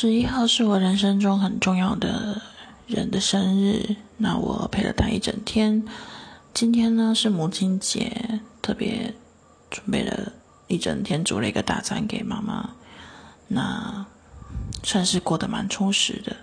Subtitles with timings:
[0.00, 2.40] 十一号是我人生中很重要的
[2.86, 5.84] 人的生日，那我陪了他一整天，
[6.54, 9.12] 今天呢是母亲节，特别
[9.68, 10.30] 准备了
[10.68, 12.70] 一整天，煮了一个大餐给妈妈，
[13.48, 14.06] 那
[14.84, 16.36] 算是过得蛮充实的。